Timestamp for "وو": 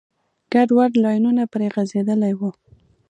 2.39-2.51